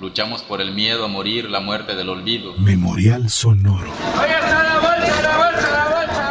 Luchamos 0.00 0.42
por 0.42 0.60
el 0.60 0.74
miedo 0.74 1.04
a 1.04 1.08
morir, 1.08 1.48
la 1.48 1.60
muerte 1.60 1.94
del 1.94 2.08
olvido. 2.08 2.54
Memorial 2.58 3.30
Sonoro. 3.30 3.90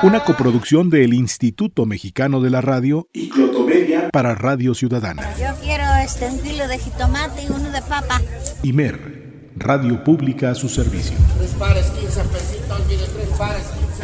Una 0.04 0.20
coproducción 0.20 0.90
del 0.90 1.14
Instituto 1.14 1.86
Mexicano 1.86 2.42
de 2.42 2.50
la 2.50 2.60
Radio 2.60 3.08
y 3.14 3.30
Clotomedia 3.30 4.10
para 4.12 4.36
Radio 4.36 4.74
Ciudadana. 4.74 5.34
Yo 5.38 5.56
quiero 5.62 5.86
este, 6.04 6.28
un 6.28 6.40
kilo 6.42 6.68
de 6.68 6.78
jitomate 6.78 7.44
y 7.44 7.48
uno 7.48 7.72
de 7.72 7.82
papa. 7.82 8.20
Imer, 8.64 9.52
Radio 9.56 10.04
Pública 10.04 10.52
a 10.52 10.56
su 10.56 10.68
servicio. 10.68 11.18
Tres 11.38 11.52
pares, 11.52 11.90
15 11.92 12.24
pesitos, 12.26 12.88
mire, 12.88 13.06
tres 13.06 13.30
pares, 13.38 13.66
15. 13.66 14.04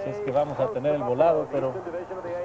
Así 0.00 0.10
es 0.10 0.16
que 0.24 0.30
vamos 0.32 0.58
a 0.58 0.72
tener 0.72 0.96
el 0.96 1.02
volado, 1.02 1.48
pero 1.52 1.72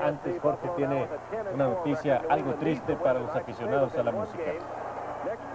antes 0.03 0.39
Jorge 0.39 0.69
tiene 0.77 1.07
una 1.51 1.67
noticia 1.67 2.21
algo 2.29 2.53
triste 2.55 2.95
para 2.95 3.19
los 3.19 3.35
aficionados 3.35 3.95
a 3.95 4.03
la 4.03 4.11
música. 4.11 4.53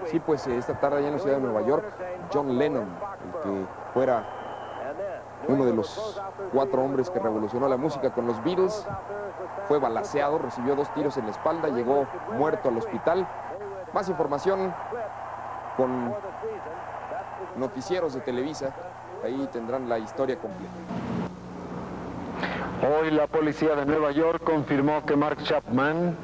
Sí, 0.06 0.20
pues 0.20 0.46
eh, 0.46 0.56
esta 0.56 0.78
tarde 0.78 0.98
allá 0.98 1.08
en 1.08 1.14
la 1.14 1.18
ciudad 1.18 1.36
de 1.36 1.42
Nueva 1.42 1.62
York, 1.62 1.84
John 2.32 2.58
Lennon, 2.58 2.86
el 3.24 3.42
que 3.42 3.66
fuera 3.92 4.24
uno 5.48 5.64
de 5.64 5.74
los 5.74 6.20
cuatro 6.52 6.82
hombres 6.82 7.10
que 7.10 7.18
revolucionó 7.18 7.68
la 7.68 7.76
música 7.76 8.10
con 8.10 8.26
los 8.26 8.42
Beatles, 8.42 8.86
fue 9.68 9.78
balaseado, 9.78 10.38
recibió 10.38 10.74
dos 10.74 10.92
tiros 10.94 11.16
en 11.16 11.26
la 11.26 11.30
espalda, 11.30 11.68
llegó 11.68 12.06
muerto 12.32 12.68
al 12.68 12.78
hospital. 12.78 13.26
Más 13.92 14.08
información 14.08 14.74
con 15.76 16.14
noticieros 17.56 18.14
de 18.14 18.20
Televisa, 18.20 18.70
ahí 19.24 19.48
tendrán 19.52 19.88
la 19.88 19.98
historia 19.98 20.36
completa. 20.38 20.72
Hoy 22.82 23.10
la 23.10 23.26
policía 23.26 23.74
de 23.74 23.84
Nueva 23.84 24.10
York 24.10 24.42
confirmó 24.42 25.04
que 25.04 25.14
Mark 25.14 25.42
Chapman 25.42 26.16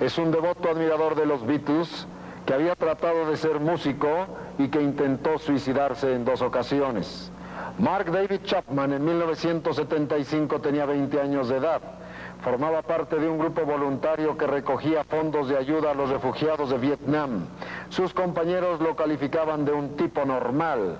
es 0.00 0.18
un 0.18 0.30
devoto 0.30 0.70
admirador 0.70 1.14
de 1.14 1.26
los 1.26 1.44
Beatles 1.46 2.06
que 2.46 2.54
había 2.54 2.74
tratado 2.76 3.26
de 3.26 3.36
ser 3.36 3.60
músico 3.60 4.26
y 4.58 4.68
que 4.68 4.82
intentó 4.82 5.38
suicidarse 5.38 6.14
en 6.14 6.24
dos 6.24 6.42
ocasiones. 6.42 7.30
Mark 7.78 8.10
David 8.10 8.40
Chapman 8.44 8.92
en 8.92 9.04
1975 9.04 10.60
tenía 10.60 10.86
20 10.86 11.20
años 11.20 11.48
de 11.48 11.56
edad. 11.56 11.80
Formaba 12.42 12.82
parte 12.82 13.18
de 13.18 13.28
un 13.28 13.38
grupo 13.38 13.62
voluntario 13.62 14.36
que 14.36 14.46
recogía 14.46 15.02
fondos 15.02 15.48
de 15.48 15.56
ayuda 15.56 15.92
a 15.92 15.94
los 15.94 16.10
refugiados 16.10 16.68
de 16.68 16.76
Vietnam. 16.76 17.46
Sus 17.88 18.12
compañeros 18.12 18.80
lo 18.80 18.94
calificaban 18.94 19.64
de 19.64 19.72
un 19.72 19.96
tipo 19.96 20.26
normal. 20.26 20.98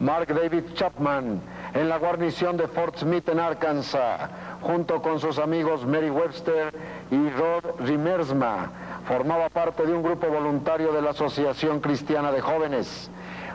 Mark 0.00 0.28
David 0.28 0.64
Chapman 0.74 1.40
en 1.74 1.88
la 1.90 1.98
guarnición 1.98 2.56
de 2.56 2.68
Fort 2.68 2.96
Smith 2.96 3.28
en 3.28 3.38
Arkansas, 3.38 4.30
junto 4.62 5.02
con 5.02 5.20
sus 5.20 5.38
amigos 5.38 5.84
Mary 5.84 6.08
Webster 6.08 6.72
y 7.10 7.28
Rod 7.28 7.80
Rimersma, 7.80 8.70
formaba 9.06 9.48
parte 9.48 9.86
de 9.86 9.92
un 9.92 10.02
grupo 10.02 10.26
voluntario 10.26 10.92
de 10.92 11.00
la 11.00 11.10
Asociación 11.10 11.80
Cristiana 11.80 12.32
de 12.32 12.40
Jóvenes. 12.40 13.10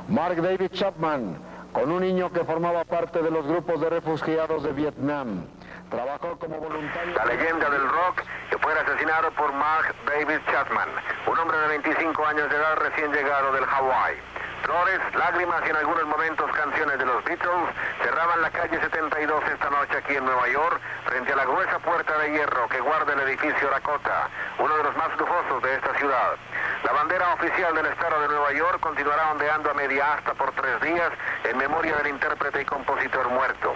Mark 0.08 0.41
David 0.41 0.71
Chapman, 0.71 1.38
con 1.73 1.91
un 1.91 2.02
niño 2.02 2.31
que 2.31 2.43
formaba 2.45 2.86
parte 2.86 3.21
de 3.21 3.30
los 3.30 3.45
grupos 3.45 3.81
de 3.81 3.89
refugiados 3.89 4.64
de 4.64 4.71
Vietnam. 4.71 5.45
Trabajó 5.89 6.39
como 6.39 6.58
voluntario... 6.58 7.15
La 7.15 7.26
leyenda 7.26 7.70
del 7.70 7.81
rock 7.81 8.23
que 8.49 8.58
fue 8.59 8.73
asesinado 8.80 9.30
por 9.31 9.52
Mark 9.53 9.93
David 10.05 10.39
Chapman, 10.49 10.89
un 11.27 11.37
hombre 11.37 11.58
de 11.58 11.67
25 11.67 12.26
años 12.26 12.49
de 12.49 12.55
edad 12.55 12.76
recién 12.77 13.11
llegado 13.11 13.52
del 13.52 13.65
Hawái. 13.65 14.15
Flores, 14.64 14.99
lágrimas 15.16 15.61
y 15.66 15.70
en 15.70 15.76
algunos 15.76 16.05
momentos 16.05 16.52
canciones 16.52 16.98
de 16.99 17.05
los 17.05 17.23
Beatles 17.23 17.70
cerraban 18.04 18.42
la 18.42 18.49
calle 18.52 18.80
72 18.80 19.44
esta 19.52 19.70
noche 19.70 19.98
aquí 19.98 20.16
en 20.16 20.26
Nueva 20.26 20.48
York 20.49 20.80
frente 21.05 21.33
a 21.33 21.36
la 21.36 21.45
gruesa 21.45 21.80
puerta 21.80 22.17
de 22.20 22.32
hierro 22.32 22.67
que 22.70 22.80
guarda 22.80 23.14
el 23.14 23.21
edificio 23.21 23.70
Dakota, 23.70 24.30
uno 24.60 24.77
de 24.77 24.83
los 24.83 24.95
más 24.98 25.17
lujosos 25.17 25.64
de 25.64 25.76
esta 25.76 25.94
ciudad. 25.95 26.36
La 26.83 26.92
bandera 26.94 27.33
oficial 27.33 27.73
del 27.76 27.88
estado 27.88 28.21
de 28.21 28.27
Nueva 28.27 28.52
York 28.54 28.80
continuará 28.80 29.32
ondeando 29.32 29.71
a 29.71 29.73
media 29.73 30.14
asta 30.14 30.33
por 30.33 30.52
tres 30.52 30.80
días 30.82 31.11
en 31.44 31.58
memoria 31.58 31.95
del 31.98 32.08
intérprete 32.08 32.61
y 32.61 32.66
compositor 32.66 33.30
muerto. 33.30 33.76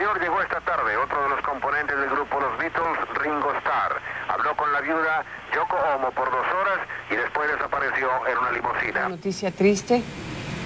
York 0.00 0.20
llegó 0.20 0.40
esta 0.40 0.60
tarde 0.62 0.96
otro 0.96 1.22
de 1.22 1.28
los 1.28 1.40
componentes 1.42 1.96
del 1.96 2.08
grupo 2.08 2.40
Los 2.40 2.56
Beatles, 2.58 2.98
Ringo 3.22 3.52
Starr. 3.58 4.00
Habló 4.28 4.56
con 4.56 4.72
la 4.72 4.80
viuda 4.80 5.24
Yoko 5.54 5.76
Ono 5.76 6.10
por 6.12 6.30
dos 6.30 6.46
horas 6.60 6.78
y 7.10 7.16
después 7.16 7.50
desapareció 7.52 8.08
en 8.26 8.38
una 8.38 8.50
limusina. 8.50 9.08
Noticia 9.08 9.50
triste, 9.50 10.02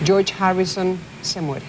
George 0.04 0.32
Harrison 0.38 0.98
se 1.22 1.40
muere. 1.40 1.66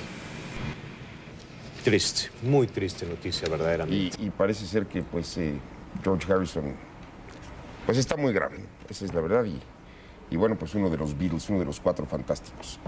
Triste, 1.84 2.30
muy 2.44 2.68
triste 2.68 3.06
noticia 3.06 3.50
verdaderamente. 3.50 4.22
Y, 4.22 4.28
y 4.28 4.30
parece 4.30 4.66
ser 4.66 4.86
que 4.86 5.02
pues 5.02 5.36
eh, 5.38 5.60
George 6.04 6.32
Harrison 6.32 6.76
pues 7.86 7.98
está 7.98 8.16
muy 8.16 8.34
grave, 8.34 8.64
esa 8.90 9.06
es 9.06 9.14
la 9.14 9.22
verdad. 9.22 9.44
Y, 9.46 9.60
y 10.30 10.38
bueno, 10.38 10.56
pues 10.56 10.76
uno 10.76 10.90
de 10.90 10.98
los 10.98 11.18
Beatles, 11.18 11.50
uno 11.50 11.60
de 11.60 11.66
los 11.66 11.80
cuatro 11.80 12.06
fantásticos. 12.06 12.80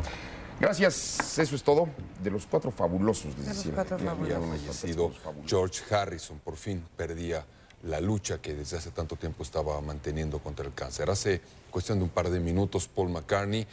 Gracias, 0.60 1.38
eso 1.38 1.56
es 1.56 1.64
todo. 1.64 1.88
De 2.24 2.32
los 2.32 2.46
cuatro 2.48 2.72
fabulosos, 2.72 3.38
les 3.38 3.48
decía. 3.48 3.74
Había 4.10 4.40
fallecido 4.40 5.12
George 5.46 5.94
Harrison, 5.94 6.40
por 6.40 6.56
fin 6.56 6.84
perdía 6.96 7.46
la 7.84 8.02
lucha 8.02 8.42
que 8.42 8.56
desde 8.56 8.78
hace 8.78 8.90
tanto 8.92 9.16
tiempo 9.16 9.44
estaba 9.44 9.80
manteniendo 9.82 10.40
contra 10.40 10.66
el 10.66 10.74
cáncer. 10.74 11.10
Hace 11.10 11.42
cuestión 11.70 12.00
de 12.00 12.06
un 12.06 12.10
par 12.10 12.30
de 12.30 12.40
minutos, 12.40 12.88
Paul 12.88 13.10
McCartney 13.10 13.68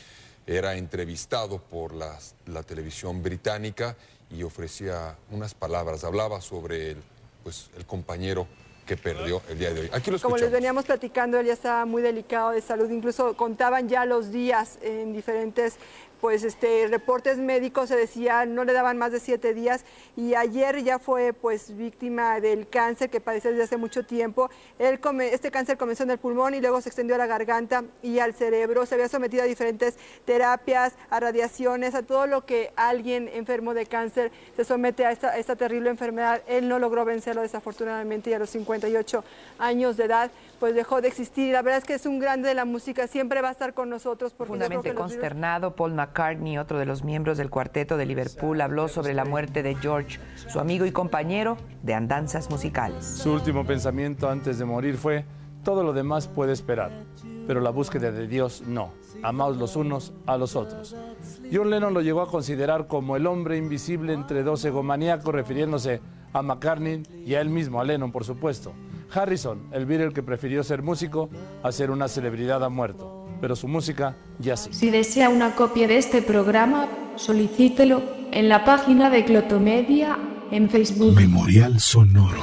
era 0.47 0.75
entrevistado 0.77 1.59
por 1.59 1.95
la, 1.95 2.19
la 2.47 2.63
televisión 2.63 3.23
británica 3.23 3.97
y 4.31 4.43
ofrecía 4.43 5.17
unas 5.31 5.55
palabras, 5.55 6.05
hablaba 6.05 6.43
sobre 6.43 6.93
el, 6.93 7.03
pues, 7.43 7.71
el 7.77 7.87
compañero 7.87 8.47
que 8.85 8.97
perdió 8.99 9.41
el 9.49 9.59
día 9.59 9.73
de 9.73 9.83
hoy. 9.83 9.91
Aquí 9.93 10.11
lo 10.11 10.21
Como 10.21 10.37
les 10.37 10.51
veníamos 10.51 10.85
platicando, 10.85 11.39
él 11.39 11.47
ya 11.47 11.55
estaba 11.55 11.87
muy 11.87 12.03
delicado 12.03 12.51
de 12.51 12.61
salud, 12.61 12.91
incluso 12.91 13.35
contaban 13.35 13.89
ya 13.89 14.05
los 14.05 14.31
días 14.31 14.79
en 14.83 15.15
diferentes 15.15 15.77
pues 16.25 16.43
este 16.43 16.87
reportes 16.89 17.37
médicos 17.37 17.91
se 17.91 17.97
decía 17.97 18.47
no 18.47 18.65
le 18.65 18.73
daban 18.73 18.97
más 18.97 19.13
de 19.13 19.21
siete 19.21 19.53
días 19.53 19.85
y 20.17 20.35
ayer 20.35 20.83
ya 20.83 20.99
fue 20.99 21.35
pues 21.35 21.77
víctima 21.77 22.41
del 22.41 22.67
cáncer 22.67 23.11
que 23.11 23.21
padece 23.21 23.51
desde 23.51 23.65
hace 23.65 23.77
mucho 23.77 24.07
tiempo. 24.07 24.49
Él 24.79 25.01
come- 25.01 25.35
este 25.35 25.51
cáncer 25.51 25.77
comenzó 25.77 26.05
en 26.05 26.13
el 26.13 26.17
pulmón 26.19 26.55
y 26.55 26.63
luego 26.63 26.81
se 26.81 26.89
extendió 26.89 27.17
a 27.17 27.19
la 27.19 27.27
garganta 27.27 27.85
y 28.03 28.21
al 28.21 28.33
cerebro. 28.33 28.87
Se 28.87 28.95
había 28.95 29.11
sometido 29.11 29.43
a 29.43 29.47
diferentes 29.47 29.99
terapias, 30.25 30.95
a 31.11 31.21
radiaciones, 31.21 31.95
a 31.95 32.03
todo 32.03 32.27
lo 32.27 32.47
que 32.47 32.73
alguien 32.75 33.29
enfermo 33.29 33.75
de 33.75 33.85
cáncer 33.85 34.33
se 34.57 34.65
somete 34.65 35.05
a 35.05 35.13
esta, 35.13 35.29
a 35.33 35.37
esta 35.37 35.57
terrible 35.57 35.91
enfermedad. 35.91 36.41
Él 36.47 36.71
no 36.71 36.79
logró 36.79 37.05
vencerlo 37.05 37.43
desafortunadamente 37.43 38.31
y 38.31 38.33
a 38.33 38.39
los 38.39 38.49
58 38.49 39.23
años 39.59 39.99
de 39.99 40.05
edad 40.05 40.31
pues 40.59 40.75
dejó 40.75 41.03
de 41.03 41.09
existir. 41.09 41.49
Y 41.49 41.53
la 41.53 41.61
verdad 41.61 41.81
es 41.81 41.85
que 41.85 41.93
es 41.93 42.07
un 42.07 42.19
grande 42.19 42.49
de 42.49 42.55
la 42.55 42.65
música, 42.65 43.07
siempre 43.09 43.43
va 43.43 43.49
a 43.51 43.53
estar 43.53 43.75
con 43.75 43.91
nosotros 43.91 44.33
porque 44.33 44.45
Profundamente 44.55 44.89
virus- 44.91 45.01
consternado, 45.03 45.75
Paul 45.77 45.93
McCartney, 45.93 46.14
otro 46.61 46.79
de 46.79 46.87
los 46.87 47.03
miembros 47.03 47.39
del 47.39 47.51
cuarteto 47.51 47.97
de 47.97 48.07
Liverpool, 48.07 48.61
habló 48.61 48.87
sobre 48.89 49.15
la 49.15 49.25
muerte 49.25 49.63
de 49.63 49.75
George, 49.75 50.21
su 50.37 50.61
amigo 50.61 50.87
y 50.87 50.93
compañero 50.93 51.57
de 51.83 51.95
andanzas 51.95 52.51
musicales. 52.51 53.05
Su 53.05 53.33
último 53.33 53.67
pensamiento 53.67 54.29
antes 54.29 54.59
de 54.59 54.65
morir 54.65 54.97
fue, 54.97 55.25
todo 55.65 55.83
lo 55.83 55.93
demás 55.93 56.29
puede 56.29 56.53
esperar, 56.53 56.93
pero 57.47 57.61
la 57.61 57.71
búsqueda 57.71 58.13
de 58.13 58.29
Dios 58.29 58.63
no. 58.67 58.93
Amaos 59.23 59.57
los 59.57 59.75
unos 59.75 60.13
a 60.27 60.37
los 60.37 60.55
otros. 60.55 60.95
John 61.53 61.71
Lennon 61.71 61.95
lo 61.95 62.01
llegó 62.01 62.21
a 62.21 62.31
considerar 62.31 62.87
como 62.87 63.17
el 63.17 63.27
hombre 63.27 63.57
invisible 63.57 64.13
entre 64.13 64.43
dos 64.43 64.65
egomaníacos, 64.65 65.35
refiriéndose 65.35 66.01
a 66.33 66.43
McCartney 66.43 67.03
y 67.27 67.35
a 67.35 67.41
él 67.41 67.49
mismo, 67.49 67.81
a 67.81 67.85
Lennon, 67.85 68.13
por 68.13 68.25
supuesto. 68.25 68.73
Harrison, 69.13 69.69
el 69.73 69.87
Beatle 69.87 70.13
que 70.13 70.23
prefirió 70.23 70.65
ser 70.65 70.83
músico 70.83 71.29
a 71.63 71.73
ser 71.73 71.91
una 71.91 72.09
celebridad, 72.09 72.65
ha 72.65 72.69
muerto, 72.69 73.14
pero 73.45 73.57
su 73.57 73.69
música 73.69 74.17
ya 74.39 74.57
sí. 74.57 74.71
Si 74.73 74.89
desea 74.89 75.29
una 75.29 75.55
copia 75.55 75.87
de 75.87 75.99
este 75.99 76.23
programa, 76.23 76.89
solicítelo 77.17 78.03
en 78.33 78.49
la 78.49 78.65
página 78.65 79.11
de 79.11 79.27
Clotomedia 79.27 80.17
en 80.51 80.71
Facebook. 80.71 81.15
Memorial 81.15 81.79
Sonoro. 81.79 82.39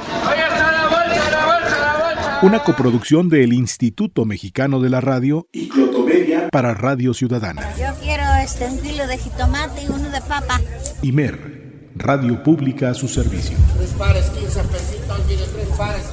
Una 2.42 2.62
coproducción 2.62 3.28
del 3.28 3.52
Instituto 3.52 4.24
Mexicano 4.24 4.78
de 4.78 4.90
la 4.90 5.00
Radio 5.00 5.48
y 5.50 5.68
Clotomedia 5.68 6.48
para 6.50 6.72
Radio 6.72 7.14
Ciudadana. 7.14 7.68
Yo 7.76 7.92
quiero 8.00 8.22
este, 8.40 8.66
un 8.66 8.78
kilo 8.78 9.04
de 9.08 9.18
jitomate 9.18 9.82
y 9.82 9.86
uno 9.88 10.08
de 10.08 10.20
papa. 10.20 10.60
Imer, 11.02 11.90
Radio 11.96 12.44
Pública 12.44 12.90
a 12.90 12.94
su 12.94 13.08
servicio. 13.08 13.56
Tres 13.76 13.90
pares, 13.98 14.30
15 14.30 14.62
pesitos, 14.62 15.18
mire, 15.26 15.42
tres 15.52 15.68
pares, 15.76 16.04